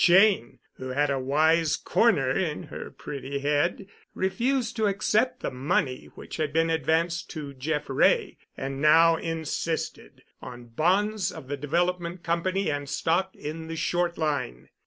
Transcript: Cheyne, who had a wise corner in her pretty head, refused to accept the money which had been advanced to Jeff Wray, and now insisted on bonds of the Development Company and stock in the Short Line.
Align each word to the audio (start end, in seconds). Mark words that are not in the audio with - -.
Cheyne, 0.03 0.57
who 0.77 0.89
had 0.89 1.11
a 1.11 1.19
wise 1.19 1.75
corner 1.77 2.31
in 2.35 2.63
her 2.63 2.89
pretty 2.89 3.37
head, 3.37 3.85
refused 4.15 4.75
to 4.77 4.87
accept 4.87 5.41
the 5.41 5.51
money 5.51 6.05
which 6.15 6.37
had 6.37 6.51
been 6.51 6.71
advanced 6.71 7.29
to 7.29 7.53
Jeff 7.53 7.83
Wray, 7.87 8.39
and 8.57 8.81
now 8.81 9.15
insisted 9.17 10.23
on 10.41 10.65
bonds 10.69 11.31
of 11.31 11.47
the 11.49 11.57
Development 11.57 12.23
Company 12.23 12.71
and 12.71 12.89
stock 12.89 13.35
in 13.35 13.67
the 13.67 13.75
Short 13.75 14.17
Line. 14.17 14.69